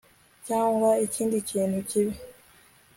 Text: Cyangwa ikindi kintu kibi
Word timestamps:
Cyangwa 0.47 0.89
ikindi 1.05 1.37
kintu 1.49 1.77
kibi 1.89 2.13